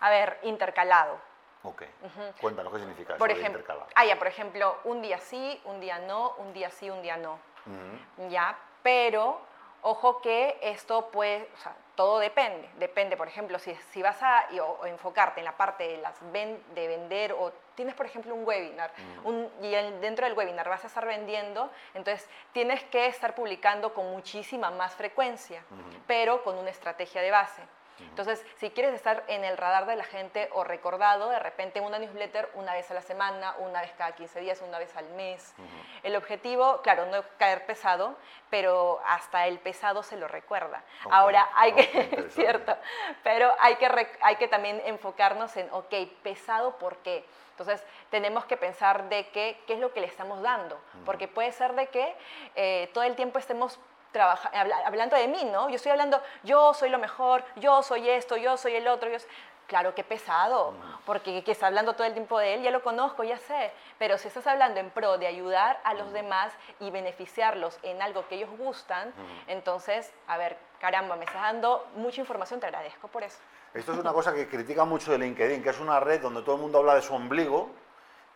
A 0.00 0.10
ver, 0.10 0.38
intercalado. 0.42 1.18
Ok, 1.64 1.82
cuéntanos 2.40 2.72
qué 2.72 2.78
significa 2.78 3.16
Por 3.16 3.30
eso 3.30 3.36
de 3.36 3.40
ejemplo, 3.42 3.60
intercalar. 3.60 3.88
ah, 3.96 4.04
ya, 4.04 4.16
por 4.16 4.28
ejemplo, 4.28 4.76
un 4.84 5.02
día 5.02 5.18
sí, 5.18 5.60
un 5.64 5.80
día 5.80 5.98
no, 5.98 6.34
un 6.38 6.52
día 6.52 6.70
sí, 6.70 6.88
un 6.88 7.02
día 7.02 7.16
no. 7.16 7.38
¿ya? 8.30 8.56
Pero 8.82 9.40
ojo 9.82 10.20
que 10.22 10.56
esto 10.62 11.10
puede, 11.10 11.50
o 11.52 11.56
sea, 11.58 11.74
todo 11.98 12.20
depende, 12.20 12.68
depende, 12.76 13.16
por 13.16 13.26
ejemplo, 13.26 13.58
si, 13.58 13.74
si 13.90 14.02
vas 14.02 14.22
a 14.22 14.46
o- 14.62 14.78
o 14.82 14.86
enfocarte 14.86 15.40
en 15.40 15.44
la 15.44 15.56
parte 15.56 15.82
de, 15.82 15.96
las 15.96 16.14
ven- 16.30 16.62
de 16.72 16.86
vender 16.86 17.32
o 17.32 17.50
tienes, 17.74 17.96
por 17.96 18.06
ejemplo, 18.06 18.32
un 18.36 18.46
webinar 18.46 18.92
un- 19.24 19.50
y 19.60 19.74
el- 19.74 20.00
dentro 20.00 20.24
del 20.24 20.34
webinar 20.38 20.68
vas 20.68 20.84
a 20.84 20.86
estar 20.86 21.04
vendiendo, 21.04 21.68
entonces 21.94 22.28
tienes 22.52 22.84
que 22.84 23.06
estar 23.08 23.34
publicando 23.34 23.92
con 23.94 24.08
muchísima 24.12 24.70
más 24.70 24.94
frecuencia, 24.94 25.64
pero 26.06 26.44
con 26.44 26.56
una 26.56 26.70
estrategia 26.70 27.20
de 27.20 27.32
base. 27.32 27.62
Entonces, 28.00 28.44
si 28.56 28.70
quieres 28.70 28.94
estar 28.94 29.24
en 29.28 29.44
el 29.44 29.56
radar 29.56 29.86
de 29.86 29.96
la 29.96 30.04
gente 30.04 30.48
o 30.52 30.64
recordado, 30.64 31.30
de 31.30 31.38
repente 31.38 31.80
una 31.80 31.98
newsletter 31.98 32.50
una 32.54 32.72
vez 32.72 32.90
a 32.90 32.94
la 32.94 33.02
semana, 33.02 33.54
una 33.58 33.80
vez 33.80 33.92
cada 33.96 34.12
15 34.12 34.40
días, 34.40 34.62
una 34.62 34.78
vez 34.78 34.94
al 34.96 35.08
mes. 35.10 35.54
El 36.02 36.16
objetivo, 36.16 36.80
claro, 36.82 37.06
no 37.06 37.22
caer 37.38 37.66
pesado, 37.66 38.16
pero 38.50 39.00
hasta 39.06 39.46
el 39.46 39.58
pesado 39.58 40.02
se 40.02 40.16
lo 40.16 40.28
recuerda. 40.28 40.82
Ok, 41.04 41.12
Ahora, 41.12 41.48
hay 41.54 41.72
que, 41.72 41.80
es 42.26 42.34
cierto, 42.34 42.76
pero 43.22 43.52
hay 43.58 43.76
que, 43.76 44.08
hay 44.20 44.36
que 44.36 44.48
también 44.48 44.80
enfocarnos 44.84 45.56
en, 45.56 45.68
ok, 45.72 45.94
pesado, 46.22 46.78
¿por 46.78 46.98
qué? 46.98 47.24
Entonces, 47.50 47.84
tenemos 48.10 48.44
que 48.44 48.56
pensar 48.56 49.08
de 49.08 49.28
qué, 49.30 49.60
qué 49.66 49.74
es 49.74 49.80
lo 49.80 49.92
que 49.92 50.00
le 50.00 50.06
estamos 50.06 50.42
dando, 50.42 50.80
porque 51.04 51.26
puede 51.26 51.50
ser 51.50 51.74
de 51.74 51.88
que 51.88 52.14
eh, 52.54 52.88
todo 52.94 53.02
el 53.02 53.16
tiempo 53.16 53.40
estemos 53.40 53.80
trabaja- 54.12 54.50
habla- 54.54 54.82
hablando 54.86 55.16
de 55.16 55.28
mí, 55.28 55.44
¿no? 55.44 55.68
Yo 55.68 55.76
estoy 55.76 55.92
hablando, 55.92 56.20
yo 56.42 56.74
soy 56.74 56.88
lo 56.90 56.98
mejor, 56.98 57.44
yo 57.56 57.82
soy 57.82 58.08
esto, 58.08 58.36
yo 58.36 58.56
soy 58.56 58.74
el 58.76 58.88
otro, 58.88 59.08
yo... 59.08 59.16
s- 59.16 59.28
Claro, 59.68 59.94
qué 59.94 60.02
pesado, 60.02 60.72
porque 61.04 61.44
que 61.44 61.52
está 61.52 61.66
hablando 61.66 61.92
todo 61.92 62.06
el 62.06 62.14
tiempo 62.14 62.38
de 62.38 62.54
él, 62.54 62.62
ya 62.62 62.70
lo 62.70 62.82
conozco, 62.82 63.22
ya 63.22 63.36
sé, 63.36 63.70
pero 63.98 64.16
si 64.16 64.26
estás 64.28 64.46
hablando 64.46 64.80
en 64.80 64.88
pro 64.88 65.18
de 65.18 65.26
ayudar 65.26 65.78
a 65.84 65.92
los 65.92 66.10
demás 66.14 66.54
y 66.80 66.90
beneficiarlos 66.90 67.78
en 67.82 68.00
algo 68.00 68.26
que 68.28 68.36
ellos 68.36 68.48
gustan, 68.56 69.12
entonces, 69.46 70.10
a 70.26 70.38
ver, 70.38 70.56
caramba, 70.80 71.16
me 71.16 71.26
estás 71.26 71.42
dando 71.42 71.86
mucha 71.96 72.18
información, 72.22 72.60
te 72.60 72.64
agradezco 72.66 73.08
por 73.08 73.22
eso. 73.22 73.36
Esto 73.74 73.92
es 73.92 73.98
una 73.98 74.14
cosa 74.14 74.32
que 74.32 74.48
critica 74.48 74.86
mucho 74.86 75.12
de 75.12 75.18
LinkedIn, 75.18 75.62
que 75.62 75.68
es 75.68 75.80
una 75.80 76.00
red 76.00 76.22
donde 76.22 76.40
todo 76.40 76.54
el 76.54 76.62
mundo 76.62 76.78
habla 76.78 76.94
de 76.94 77.02
su 77.02 77.14
ombligo 77.14 77.68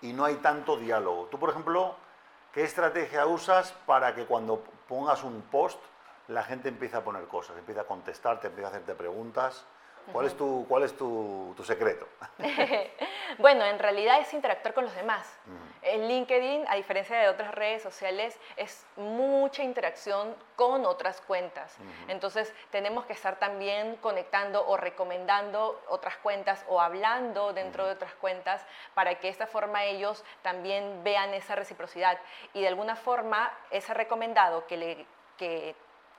y 0.02 0.12
no 0.12 0.26
hay 0.26 0.35
tanto 0.35 0.76
diálogo. 0.76 1.29
Tú, 1.31 1.38
por 1.38 1.49
ejemplo, 1.49 1.97
¿qué 2.52 2.62
estrategia 2.62 3.25
usas 3.25 3.73
para 3.87 4.14
que 4.14 4.26
cuando 4.26 4.62
pongas 4.89 5.23
un 5.25 5.43
post 5.43 5.79
la 6.29 6.43
gente 6.43 6.69
empiece 6.69 6.97
a 6.97 7.05
poner 7.05 7.27
cosas, 7.27 7.57
empiece 7.59 7.81
a 7.81 7.85
contestarte, 7.85 8.47
empiece 8.47 8.67
a 8.67 8.69
hacerte 8.69 8.95
preguntas? 8.95 9.67
¿Cuál 10.11 10.26
es 10.26 10.37
tu, 10.37 10.66
cuál 10.68 10.82
es 10.82 10.97
tu, 10.97 11.52
tu 11.56 11.64
secreto? 11.64 12.06
Bueno, 13.38 13.64
en 13.64 13.78
realidad 13.78 14.21
es 14.21 14.32
interactuar 14.35 14.75
con 14.75 14.85
los 14.85 14.94
demás. 14.94 15.26
En 15.82 16.06
LinkedIn, 16.06 16.66
a 16.68 16.75
diferencia 16.75 17.16
de 17.16 17.28
otras 17.28 17.54
redes 17.54 17.82
sociales, 17.82 18.38
es 18.56 18.85
mucha 18.97 19.62
interacción 19.62 20.37
con 20.56 20.85
otras 20.85 21.21
cuentas. 21.23 21.76
Entonces, 22.09 22.52
tenemos 22.71 23.06
que 23.06 23.14
estar 23.14 23.38
también 23.38 23.97
conectando 23.97 24.66
o 24.66 24.76
recomendando 24.76 25.82
otras 25.88 26.16
cuentas 26.18 26.64
o 26.68 26.80
hablando 26.80 27.52
dentro 27.52 27.87
de 27.87 27.92
otras 27.92 28.14
cuentas 28.14 28.64
para 28.94 29.14
que 29.14 29.28
de 29.28 29.30
esta 29.30 29.47
forma 29.47 29.85
ellos 29.85 30.25
también 30.42 31.02
vean 31.02 31.32
esa 31.35 31.54
reciprocidad. 31.54 32.18
Y 32.52 32.61
de 32.61 32.68
alguna 32.68 32.97
forma, 32.97 33.50
ese 33.71 33.94
recomendado 33.94 34.66
que 34.66 34.76
le... 34.76 35.06
Que 35.38 35.75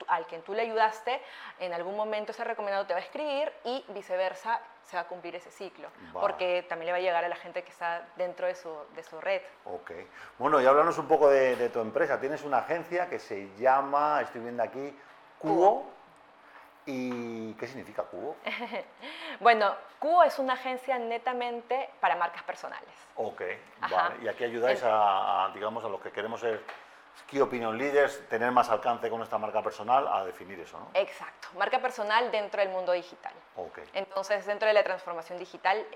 al 0.08 0.26
que 0.26 0.38
tú 0.40 0.54
le 0.54 0.62
ayudaste, 0.62 1.20
en 1.58 1.72
algún 1.72 1.96
momento 1.96 2.32
ese 2.32 2.44
recomendado 2.44 2.86
te 2.86 2.92
va 2.94 3.00
a 3.00 3.02
escribir 3.02 3.52
y 3.64 3.84
viceversa 3.88 4.60
se 4.82 4.96
va 4.96 5.02
a 5.02 5.06
cumplir 5.06 5.34
ese 5.36 5.50
ciclo, 5.50 5.88
Va. 6.14 6.20
porque 6.20 6.62
también 6.68 6.86
le 6.86 6.92
va 6.92 6.98
a 6.98 7.00
llegar 7.00 7.24
a 7.24 7.28
la 7.28 7.36
gente 7.36 7.62
que 7.62 7.70
está 7.70 8.06
dentro 8.16 8.46
de 8.46 8.54
su, 8.54 8.70
de 8.94 9.02
su 9.02 9.18
red. 9.20 9.40
Ok. 9.64 9.92
Bueno, 10.38 10.60
y 10.60 10.66
háblanos 10.66 10.98
un 10.98 11.08
poco 11.08 11.30
de, 11.30 11.56
de 11.56 11.70
tu 11.70 11.80
empresa. 11.80 12.20
Tienes 12.20 12.42
una 12.42 12.58
agencia 12.58 13.08
que 13.08 13.18
se 13.18 13.48
llama, 13.56 14.20
estoy 14.20 14.42
viendo 14.42 14.62
aquí, 14.62 14.94
Cubo. 15.38 15.90
¿Y 16.86 17.54
qué 17.54 17.66
significa 17.66 18.02
Cubo? 18.02 18.36
Bueno, 19.40 19.74
Cubo 19.98 20.22
es 20.22 20.38
una 20.38 20.52
agencia 20.52 20.98
netamente 20.98 21.90
para 22.00 22.14
marcas 22.14 22.42
personales. 22.42 22.90
Ok, 23.16 23.40
Ajá. 23.80 23.96
vale. 24.10 24.24
Y 24.24 24.28
aquí 24.28 24.44
ayudáis 24.44 24.82
a, 24.82 25.46
a, 25.46 25.48
digamos, 25.50 25.82
a 25.84 25.88
los 25.88 26.00
que 26.02 26.10
queremos 26.12 26.40
ser 26.40 26.62
Key 27.26 27.40
Opinion 27.40 27.76
Leaders, 27.76 28.28
tener 28.28 28.50
más 28.50 28.68
alcance 28.68 29.08
con 29.08 29.18
nuestra 29.18 29.38
marca 29.38 29.62
personal, 29.62 30.06
a 30.08 30.24
definir 30.24 30.60
eso, 30.60 30.78
¿no? 30.78 30.88
Exacto, 30.94 31.48
marca 31.56 31.80
personal 31.80 32.30
dentro 32.30 32.60
del 32.60 32.70
mundo 32.70 32.92
digital. 32.92 33.32
Ok. 33.56 33.78
Entonces, 33.94 34.44
dentro 34.46 34.68
de 34.68 34.74
la 34.74 34.84
transformación 34.84 35.38
digital 35.38 35.86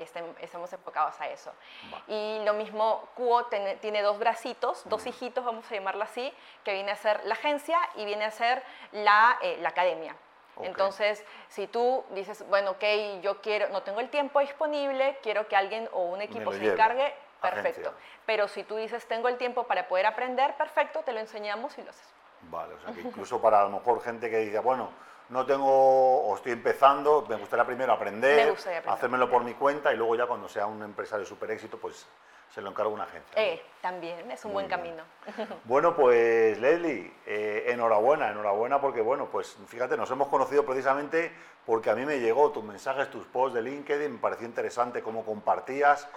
estamos 0.40 0.72
enfocados 0.72 1.20
a 1.20 1.28
eso. 1.28 1.52
Va. 1.92 2.02
Y 2.08 2.40
lo 2.44 2.54
mismo, 2.54 3.08
Cubo 3.14 3.44
tiene, 3.46 4.02
dos 4.02 4.18
bracitos, 4.18 4.88
dos 4.88 5.06
hijitos, 5.06 5.44
vamos 5.44 5.70
a 5.70 5.74
llamarlo 5.74 6.02
así, 6.04 6.32
que 6.64 6.72
viene 6.72 6.92
a 6.92 6.96
ser 6.96 7.20
la 7.24 7.34
agencia 7.34 7.78
y 7.96 8.04
viene 8.04 8.24
a 8.24 8.30
ser 8.30 8.62
la, 8.92 9.38
eh, 9.42 9.58
la 9.60 9.68
academia. 9.68 10.16
Ok. 10.56 10.64
Entonces, 10.64 11.24
si 11.48 11.66
tú 11.68 12.04
dices, 12.10 12.44
bueno, 12.48 12.72
ok, 12.72 12.84
yo 13.22 13.40
quiero, 13.40 13.68
no 13.68 13.82
tengo 13.82 14.00
el 14.00 14.08
tiempo 14.08 14.40
disponible, 14.40 15.18
quiero 15.22 15.46
que 15.46 15.54
alguien 15.54 15.88
o 15.92 16.02
un 16.02 16.20
equipo 16.20 16.52
se 16.52 16.58
lleve. 16.58 16.72
encargue, 16.72 17.14
perfecto. 17.40 17.80
Agencia. 17.90 17.92
Pero 18.26 18.48
si 18.48 18.64
tú 18.64 18.76
dices, 18.76 19.06
tengo 19.06 19.28
el 19.28 19.36
tiempo 19.38 19.64
para 19.64 19.88
poder 19.88 20.06
aprender, 20.06 20.56
perfecto, 20.56 21.00
te 21.04 21.12
lo 21.12 21.20
enseñamos 21.20 21.76
y 21.78 21.82
lo 21.82 21.90
haces. 21.90 22.08
Vale, 22.42 22.74
o 22.74 22.80
sea 22.80 22.92
que 22.92 23.00
incluso 23.08 23.40
para 23.40 23.60
a 23.60 23.64
lo 23.64 23.70
mejor 23.70 24.00
gente 24.02 24.30
que 24.30 24.38
dice, 24.38 24.58
bueno, 24.60 24.90
no 25.30 25.44
tengo 25.44 26.22
o 26.22 26.34
estoy 26.36 26.52
empezando, 26.52 27.24
me 27.28 27.36
gustaría 27.36 27.64
primero 27.64 27.92
aprender, 27.92 28.46
Me 28.46 28.50
gustaría 28.50 28.78
aprender. 28.78 28.96
hacérmelo 28.96 29.30
por 29.30 29.44
mi 29.44 29.54
cuenta 29.54 29.92
y 29.92 29.96
luego 29.96 30.16
ya 30.16 30.26
cuando 30.26 30.48
sea 30.48 30.66
un 30.66 30.82
empresario 30.82 31.24
de 31.24 31.28
super 31.28 31.50
éxito, 31.50 31.78
pues 31.78 32.06
se 32.50 32.62
lo 32.62 32.70
encargo 32.70 32.92
a 32.92 32.94
una 32.94 33.04
agencia. 33.04 33.30
¿no? 33.36 33.42
Eh, 33.42 33.62
también 33.82 34.30
es 34.30 34.42
un 34.46 34.52
Muy 34.52 34.64
buen 34.66 34.82
bien. 34.82 34.96
camino. 34.96 35.56
Bueno, 35.64 35.94
pues 35.94 36.58
Leslie, 36.58 37.12
eh, 37.26 37.64
enhorabuena, 37.68 38.30
enhorabuena 38.30 38.80
porque, 38.80 39.02
bueno, 39.02 39.26
pues 39.26 39.54
fíjate, 39.66 39.98
nos 39.98 40.10
hemos 40.10 40.28
conocido 40.28 40.64
precisamente 40.64 41.30
porque 41.66 41.90
a 41.90 41.94
mí 41.94 42.06
me 42.06 42.20
llegó 42.20 42.50
tus 42.50 42.64
mensajes, 42.64 43.10
tus 43.10 43.26
posts 43.26 43.54
de 43.54 43.60
LinkedIn, 43.62 44.12
me 44.14 44.18
pareció 44.18 44.46
interesante 44.46 45.02
cómo 45.02 45.26
compartías, 45.26 46.08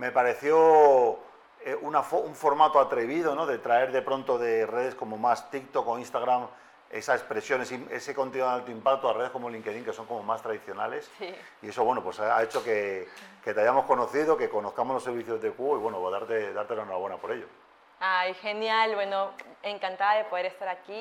me 0.00 0.10
pareció 0.10 1.18
eh, 1.64 1.76
una 1.82 2.02
fo- 2.02 2.22
un 2.24 2.34
formato 2.34 2.80
atrevido, 2.80 3.34
¿no? 3.34 3.44
De 3.46 3.58
traer 3.58 3.92
de 3.92 4.00
pronto 4.00 4.38
de 4.38 4.64
redes 4.66 4.94
como 4.94 5.18
más 5.18 5.50
TikTok 5.50 5.86
o 5.86 5.98
Instagram 5.98 6.46
esa 6.90 7.14
expresión, 7.14 7.60
ese, 7.60 7.78
ese 7.90 8.14
contenido 8.14 8.48
de 8.48 8.54
alto 8.54 8.70
impacto 8.72 9.08
a 9.08 9.12
redes 9.12 9.30
como 9.30 9.48
LinkedIn, 9.48 9.84
que 9.84 9.92
son 9.92 10.06
como 10.06 10.22
más 10.24 10.42
tradicionales. 10.42 11.08
Sí. 11.18 11.32
Y 11.62 11.68
eso, 11.68 11.84
bueno, 11.84 12.02
pues 12.02 12.18
ha 12.18 12.36
ha 12.36 12.42
hecho 12.42 12.64
que, 12.64 13.06
que 13.44 13.54
te 13.54 13.60
hayamos 13.60 13.84
conocido, 13.84 14.36
que 14.36 14.48
conozcamos 14.48 14.94
los 14.94 15.04
servicios 15.04 15.40
de 15.40 15.52
Cubo 15.52 15.76
y, 15.76 15.80
bueno, 15.80 16.00
pues 16.00 16.12
darte, 16.12 16.52
darte 16.52 16.74
la 16.74 16.82
enhorabuena 16.82 17.16
por 17.18 17.30
ello. 17.30 17.46
Ay, 18.00 18.32
genial. 18.34 18.94
Bueno, 18.94 19.30
encantada 19.62 20.14
de 20.16 20.24
poder 20.24 20.46
estar 20.46 20.66
aquí. 20.68 20.98